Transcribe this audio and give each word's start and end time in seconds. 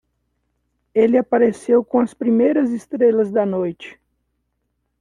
Ele 0.95 1.15
apareceu 1.19 1.85
com 1.85 1.99
as 1.99 2.11
primeiras 2.11 2.71
estrelas 2.71 3.29
da 3.29 3.45
noite. 3.45 4.01